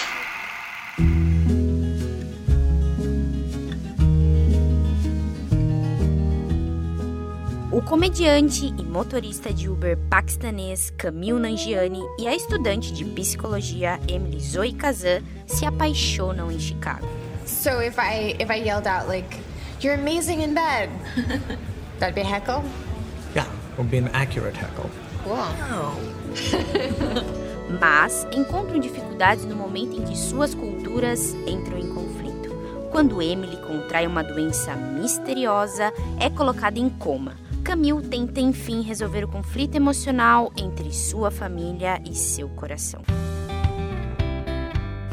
Comediante 7.85 8.75
e 8.79 8.83
motorista 8.83 9.53
de 9.53 9.69
Uber 9.69 9.99
paquistanês 10.09 10.91
Camille 10.97 11.39
Nanjiani 11.39 12.01
e 12.19 12.27
a 12.27 12.35
estudante 12.35 12.93
de 12.93 13.05
psicologia 13.05 14.01
Emily 14.09 14.41
Zoe 14.41 14.73
Kazan 14.73 15.21
se 15.47 15.67
apaixonam 15.67 16.51
em 16.51 16.59
Chicago. 16.59 17.07
So 17.45 17.83
if 17.83 17.99
I 17.99 18.37
if 18.41 18.51
I 18.51 18.67
yelled 18.67 18.89
out 18.89 19.07
like, 19.07 19.37
"You're 19.83 20.01
amazing 20.01 20.43
in 20.43 20.55
bed," 20.55 20.89
that'd 22.01 22.15
be 22.15 22.23
a 22.23 22.25
heckle. 22.25 22.65
Yeah, 23.35 23.49
would 23.77 23.91
be 23.91 23.99
an 23.99 24.09
accurate 24.15 24.57
heckle. 24.57 24.91
Cool. 25.23 25.37
Mas 27.81 28.27
encontram 28.33 28.79
dificuldades 28.79 29.45
no 29.45 29.57
momento 29.57 30.01
em 30.01 30.05
que 30.05 30.17
suas 30.17 30.55
culturas 30.55 31.35
entram 31.47 31.79
em 31.79 31.89
conflito. 31.89 32.51
Quando 32.91 33.21
Emily 33.21 33.57
contrai 33.59 34.07
uma 34.07 34.23
doença 34.23 34.75
misteriosa, 34.75 35.93
é 36.19 36.31
colocada 36.31 36.79
em 36.79 36.89
coma. 36.89 37.44
Camille 37.65 38.03
tenta 38.03 38.41
enfim 38.41 38.83
resolver 38.83 39.25
o 39.25 39.29
conflito 39.29 39.75
emocional 39.75 40.53
entre 40.55 40.93
sua 40.93 41.31
família 41.31 41.99
e 42.05 42.15
seu 42.15 42.47
coração. 42.51 43.03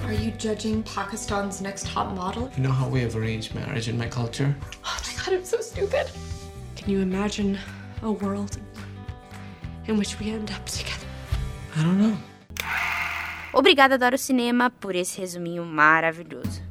Are 0.04 0.14
you 0.14 0.34
judging 0.38 0.84
Pakistan's 0.84 1.62
next 1.62 1.88
top 1.88 2.14
model? 2.14 2.52
You 2.58 2.64
know 2.64 2.74
how 2.74 2.90
we 2.90 3.02
have 3.04 3.18
arranged 3.18 3.56
marriage 3.56 3.90
in 3.90 3.98
my 3.98 4.10
culture? 4.10 4.54
Oh 4.84 4.98
my 5.08 5.14
god, 5.24 5.34
I'm 5.34 5.46
so 5.46 5.62
stupid. 5.62 6.12
Can 6.76 6.92
you 6.92 7.00
imagine 7.02 7.58
a 8.04 8.12
world 8.12 8.60
in 9.88 9.98
which 9.98 10.20
we 10.20 10.32
end 10.32 10.52
up 10.52 10.66
together? 10.66 11.08
I 11.78 11.84
don't 11.84 11.98
know. 11.98 12.18
Obrigada, 13.54 13.96
Adoro 13.96 14.18
Cinema, 14.18 14.70
por 14.70 14.94
esse 14.94 15.22
resuminho 15.22 15.64
maravilhoso. 15.64 16.71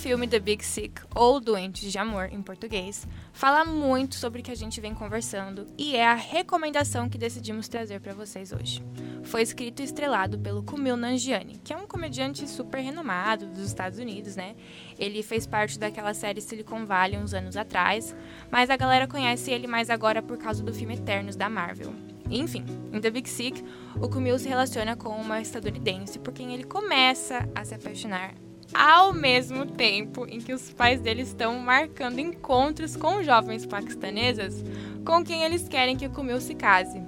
Filme 0.00 0.26
The 0.26 0.40
Big 0.40 0.64
Sick, 0.64 1.02
ou 1.14 1.38
Doentes 1.38 1.92
de 1.92 1.98
Amor 1.98 2.30
em 2.32 2.40
português, 2.40 3.06
fala 3.34 3.66
muito 3.66 4.14
sobre 4.14 4.40
o 4.40 4.42
que 4.42 4.50
a 4.50 4.56
gente 4.56 4.80
vem 4.80 4.94
conversando 4.94 5.66
e 5.76 5.94
é 5.94 6.06
a 6.06 6.14
recomendação 6.14 7.06
que 7.06 7.18
decidimos 7.18 7.68
trazer 7.68 8.00
para 8.00 8.14
vocês 8.14 8.50
hoje. 8.50 8.82
Foi 9.22 9.42
escrito 9.42 9.82
e 9.82 9.84
estrelado 9.84 10.38
pelo 10.38 10.62
Kumail 10.62 10.96
Nanjiani, 10.96 11.60
que 11.62 11.74
é 11.74 11.76
um 11.76 11.86
comediante 11.86 12.48
super 12.48 12.80
renomado 12.80 13.44
dos 13.48 13.66
Estados 13.66 13.98
Unidos, 13.98 14.36
né? 14.36 14.56
Ele 14.98 15.22
fez 15.22 15.46
parte 15.46 15.78
daquela 15.78 16.14
série 16.14 16.40
Silicon 16.40 16.86
Valley 16.86 17.18
uns 17.18 17.34
anos 17.34 17.54
atrás, 17.54 18.16
mas 18.50 18.70
a 18.70 18.78
galera 18.78 19.06
conhece 19.06 19.50
ele 19.50 19.66
mais 19.66 19.90
agora 19.90 20.22
por 20.22 20.38
causa 20.38 20.62
do 20.62 20.72
filme 20.72 20.94
Eternos 20.94 21.36
da 21.36 21.50
Marvel. 21.50 21.92
Enfim, 22.30 22.64
em 22.90 23.00
The 23.02 23.10
Big 23.10 23.28
Sick, 23.28 23.62
o 24.00 24.08
Kumail 24.08 24.38
se 24.38 24.48
relaciona 24.48 24.96
com 24.96 25.10
uma 25.10 25.42
estadunidense 25.42 26.18
por 26.18 26.32
quem 26.32 26.54
ele 26.54 26.64
começa 26.64 27.46
a 27.54 27.66
se 27.66 27.74
apaixonar 27.74 28.32
ao 28.74 29.12
mesmo 29.12 29.66
tempo 29.66 30.26
em 30.28 30.40
que 30.40 30.52
os 30.52 30.72
pais 30.72 31.00
dele 31.00 31.22
estão 31.22 31.58
marcando 31.58 32.18
encontros 32.18 32.96
com 32.96 33.22
jovens 33.22 33.66
paquistanesas 33.66 34.64
com 35.04 35.24
quem 35.24 35.42
eles 35.42 35.68
querem 35.68 35.96
que 35.96 36.06
o 36.06 36.10
Kumail 36.10 36.40
se 36.40 36.54
case. 36.54 37.02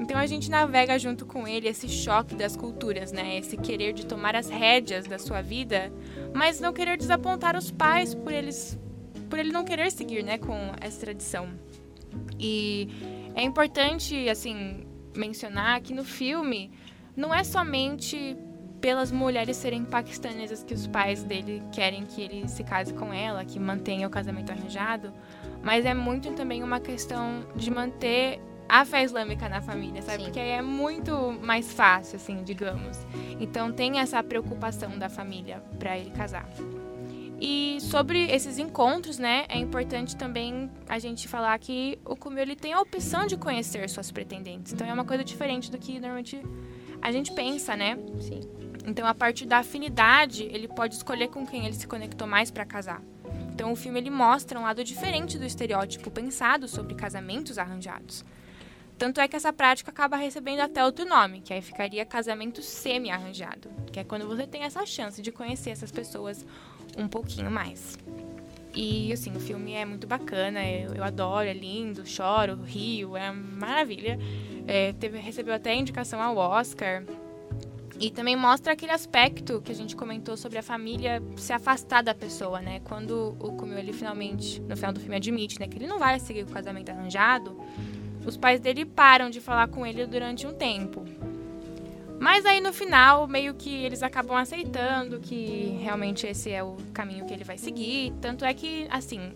Então 0.00 0.16
a 0.16 0.26
gente 0.26 0.50
navega 0.50 0.98
junto 0.98 1.26
com 1.26 1.46
ele 1.46 1.68
esse 1.68 1.88
choque 1.88 2.34
das 2.34 2.56
culturas, 2.56 3.10
né? 3.10 3.38
Esse 3.38 3.56
querer 3.56 3.92
de 3.92 4.06
tomar 4.06 4.36
as 4.36 4.48
rédeas 4.48 5.06
da 5.06 5.18
sua 5.18 5.42
vida, 5.42 5.92
mas 6.32 6.60
não 6.60 6.72
querer 6.72 6.96
desapontar 6.96 7.56
os 7.56 7.70
pais 7.70 8.14
por 8.14 8.32
eles 8.32 8.78
por 9.28 9.38
ele 9.38 9.52
não 9.52 9.62
querer 9.62 9.90
seguir, 9.92 10.22
né, 10.22 10.38
com 10.38 10.72
essa 10.80 11.00
tradição. 11.00 11.50
E 12.38 12.88
é 13.34 13.42
importante 13.42 14.28
assim 14.28 14.86
mencionar 15.14 15.80
que 15.82 15.92
no 15.92 16.04
filme 16.04 16.70
não 17.14 17.34
é 17.34 17.44
somente 17.44 18.36
pelas 18.80 19.10
mulheres 19.10 19.56
serem 19.56 19.84
paquistanesas 19.84 20.62
que 20.62 20.74
os 20.74 20.86
pais 20.86 21.22
dele 21.22 21.62
querem 21.72 22.04
que 22.04 22.20
ele 22.20 22.48
se 22.48 22.62
case 22.62 22.94
com 22.94 23.12
ela, 23.12 23.44
que 23.44 23.58
mantenha 23.58 24.06
o 24.06 24.10
casamento 24.10 24.50
arranjado, 24.50 25.12
mas 25.62 25.84
é 25.84 25.94
muito 25.94 26.32
também 26.32 26.62
uma 26.62 26.80
questão 26.80 27.44
de 27.56 27.70
manter 27.70 28.40
a 28.68 28.84
fé 28.84 29.02
islâmica 29.02 29.48
na 29.48 29.62
família, 29.62 30.02
sabe? 30.02 30.18
Sim. 30.18 30.24
Porque 30.24 30.38
aí 30.38 30.50
é 30.50 30.62
muito 30.62 31.12
mais 31.42 31.72
fácil, 31.72 32.16
assim, 32.16 32.42
digamos. 32.44 32.98
Então 33.40 33.72
tem 33.72 33.98
essa 33.98 34.22
preocupação 34.22 34.98
da 34.98 35.08
família 35.08 35.62
para 35.78 35.96
ele 35.98 36.10
casar. 36.10 36.46
E 37.40 37.78
sobre 37.80 38.30
esses 38.30 38.58
encontros, 38.58 39.18
né, 39.18 39.46
é 39.48 39.56
importante 39.58 40.16
também 40.16 40.68
a 40.88 40.98
gente 40.98 41.28
falar 41.28 41.56
que 41.58 41.98
o 42.04 42.16
Kumail 42.16 42.42
ele 42.42 42.56
tem 42.56 42.72
a 42.72 42.80
opção 42.80 43.26
de 43.26 43.36
conhecer 43.36 43.88
suas 43.88 44.10
pretendentes. 44.10 44.72
Então 44.72 44.86
é 44.86 44.92
uma 44.92 45.04
coisa 45.04 45.22
diferente 45.22 45.70
do 45.70 45.78
que 45.78 45.92
normalmente 45.94 46.42
a 47.00 47.12
gente 47.12 47.32
pensa, 47.32 47.76
né? 47.76 47.96
Sim. 48.20 48.40
Então, 48.88 49.06
a 49.06 49.12
partir 49.12 49.44
da 49.44 49.58
afinidade, 49.58 50.44
ele 50.44 50.66
pode 50.66 50.94
escolher 50.94 51.28
com 51.28 51.46
quem 51.46 51.66
ele 51.66 51.74
se 51.74 51.86
conectou 51.86 52.26
mais 52.26 52.50
para 52.50 52.64
casar. 52.64 53.02
Então, 53.52 53.70
o 53.70 53.76
filme 53.76 54.00
ele 54.00 54.08
mostra 54.08 54.58
um 54.58 54.62
lado 54.62 54.82
diferente 54.82 55.36
do 55.36 55.44
estereótipo 55.44 56.10
pensado 56.10 56.66
sobre 56.66 56.94
casamentos 56.94 57.58
arranjados. 57.58 58.24
Tanto 58.96 59.20
é 59.20 59.28
que 59.28 59.36
essa 59.36 59.52
prática 59.52 59.90
acaba 59.90 60.16
recebendo 60.16 60.60
até 60.60 60.82
outro 60.82 61.04
nome, 61.04 61.42
que 61.42 61.52
aí 61.52 61.60
ficaria 61.60 62.04
casamento 62.06 62.62
semi-arranjado, 62.62 63.68
que 63.92 64.00
é 64.00 64.04
quando 64.04 64.26
você 64.26 64.46
tem 64.46 64.62
essa 64.62 64.86
chance 64.86 65.20
de 65.20 65.30
conhecer 65.30 65.68
essas 65.68 65.92
pessoas 65.92 66.46
um 66.96 67.06
pouquinho 67.06 67.50
mais. 67.50 67.98
E, 68.74 69.12
assim, 69.12 69.36
o 69.36 69.40
filme 69.40 69.74
é 69.74 69.84
muito 69.84 70.06
bacana, 70.06 70.64
eu, 70.66 70.94
eu 70.94 71.04
adoro, 71.04 71.46
é 71.46 71.52
lindo, 71.52 72.06
choro, 72.06 72.62
rio, 72.62 73.18
é 73.18 73.30
maravilha. 73.30 74.18
É, 74.66 74.94
teve, 74.94 75.18
recebeu 75.18 75.52
até 75.52 75.74
indicação 75.74 76.22
ao 76.22 76.36
Oscar. 76.38 77.04
E 78.00 78.10
também 78.10 78.36
mostra 78.36 78.74
aquele 78.74 78.92
aspecto 78.92 79.60
que 79.60 79.72
a 79.72 79.74
gente 79.74 79.96
comentou 79.96 80.36
sobre 80.36 80.58
a 80.58 80.62
família 80.62 81.20
se 81.36 81.52
afastar 81.52 82.02
da 82.02 82.14
pessoa, 82.14 82.60
né? 82.60 82.80
Quando 82.84 83.36
o 83.40 83.52
Kumail, 83.52 83.78
ele 83.78 83.92
finalmente, 83.92 84.60
no 84.60 84.76
final 84.76 84.92
do 84.92 85.00
filme, 85.00 85.16
admite, 85.16 85.58
né, 85.58 85.66
que 85.66 85.78
ele 85.78 85.88
não 85.88 85.98
vai 85.98 86.20
seguir 86.20 86.44
o 86.44 86.46
casamento 86.46 86.90
arranjado, 86.90 87.60
os 88.24 88.36
pais 88.36 88.60
dele 88.60 88.84
param 88.84 89.30
de 89.30 89.40
falar 89.40 89.68
com 89.68 89.84
ele 89.84 90.06
durante 90.06 90.46
um 90.46 90.54
tempo. 90.54 91.04
Mas 92.20 92.44
aí 92.44 92.60
no 92.60 92.72
final, 92.72 93.26
meio 93.26 93.54
que 93.54 93.84
eles 93.84 94.02
acabam 94.02 94.36
aceitando 94.36 95.20
que 95.20 95.78
realmente 95.80 96.26
esse 96.26 96.50
é 96.50 96.62
o 96.62 96.76
caminho 96.92 97.24
que 97.26 97.32
ele 97.32 97.44
vai 97.44 97.56
seguir. 97.58 98.12
Tanto 98.20 98.44
é 98.44 98.52
que, 98.52 98.86
assim, 98.90 99.32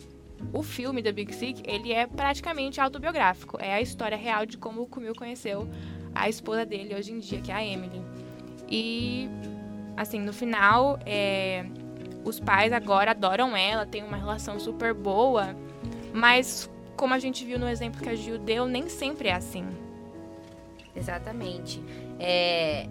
o 0.52 0.62
filme 0.62 1.02
The 1.02 1.12
Big 1.12 1.32
Sick, 1.34 1.62
ele 1.64 1.92
é 1.92 2.06
praticamente 2.06 2.80
autobiográfico. 2.80 3.56
É 3.60 3.74
a 3.74 3.80
história 3.80 4.16
real 4.16 4.44
de 4.44 4.58
como 4.58 4.82
o 4.82 4.86
Kumail 4.86 5.14
conheceu 5.14 5.68
a 6.14 6.28
esposa 6.28 6.66
dele 6.66 6.94
hoje 6.94 7.12
em 7.12 7.18
dia, 7.18 7.40
que 7.40 7.50
é 7.50 7.54
a 7.54 7.64
Emily. 7.64 8.02
E, 8.74 9.28
assim, 9.94 10.18
no 10.18 10.32
final, 10.32 10.98
é, 11.04 11.66
os 12.24 12.40
pais 12.40 12.72
agora 12.72 13.10
adoram 13.10 13.54
ela, 13.54 13.84
têm 13.84 14.02
uma 14.02 14.16
relação 14.16 14.58
super 14.58 14.94
boa, 14.94 15.54
mas 16.14 16.70
como 16.96 17.12
a 17.12 17.18
gente 17.18 17.44
viu 17.44 17.58
no 17.58 17.68
exemplo 17.68 18.00
que 18.00 18.08
a 18.08 18.14
Gil 18.14 18.38
deu, 18.38 18.64
nem 18.66 18.88
sempre 18.88 19.28
é 19.28 19.34
assim. 19.34 19.66
Exatamente. 20.96 21.82
É, 22.18 22.88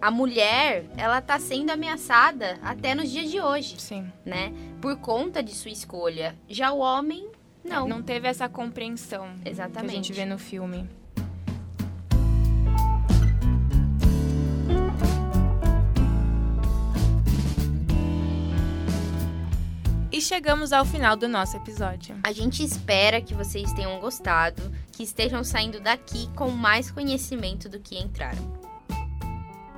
a 0.00 0.10
mulher, 0.10 0.84
ela 0.98 1.22
tá 1.22 1.38
sendo 1.38 1.70
ameaçada 1.70 2.58
até 2.62 2.94
nos 2.94 3.10
dias 3.10 3.30
de 3.30 3.40
hoje, 3.40 3.80
Sim. 3.80 4.12
né? 4.26 4.52
Por 4.80 4.98
conta 4.98 5.42
de 5.42 5.54
sua 5.54 5.70
escolha. 5.70 6.36
Já 6.48 6.70
o 6.72 6.78
homem, 6.80 7.30
não. 7.64 7.88
Não 7.88 8.02
teve 8.02 8.28
essa 8.28 8.46
compreensão 8.46 9.34
que 9.42 9.48
a 9.48 9.50
Exatamente. 9.50 9.94
gente 9.94 10.12
vê 10.12 10.26
no 10.26 10.38
filme. 10.38 10.86
Chegamos 20.24 20.72
ao 20.72 20.86
final 20.86 21.16
do 21.16 21.28
nosso 21.28 21.54
episódio. 21.54 22.18
A 22.24 22.32
gente 22.32 22.64
espera 22.64 23.20
que 23.20 23.34
vocês 23.34 23.74
tenham 23.74 24.00
gostado, 24.00 24.62
que 24.90 25.02
estejam 25.02 25.44
saindo 25.44 25.80
daqui 25.80 26.28
com 26.34 26.48
mais 26.50 26.90
conhecimento 26.90 27.68
do 27.68 27.78
que 27.78 27.98
entraram. 27.98 28.42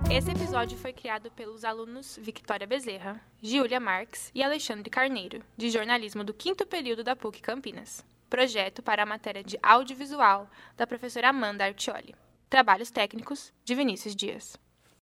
Esse 0.09 0.31
episódio 0.31 0.79
foi 0.79 0.93
criado 0.93 1.33
pelos 1.33 1.65
alunos 1.65 2.17
Victoria 2.23 2.65
Bezerra, 2.65 3.21
Giulia 3.43 3.81
Marques 3.81 4.31
e 4.33 4.41
Alexandre 4.41 4.89
Carneiro, 4.89 5.43
de 5.57 5.69
jornalismo 5.69 6.23
do 6.23 6.33
quinto 6.33 6.65
período 6.65 7.03
da 7.03 7.17
PUC 7.17 7.41
Campinas. 7.41 8.05
Projeto 8.31 8.85
para 8.85 9.03
a 9.03 9.07
matéria 9.07 9.43
de 9.43 9.59
audiovisual 9.61 10.49
da 10.77 10.87
professora 10.87 11.31
Amanda 11.31 11.65
Artioli. 11.65 12.15
Trabalhos 12.49 12.93
técnicos 12.93 13.53
de 13.65 13.75
Vinícius 13.75 14.15
Dias. 14.15 14.57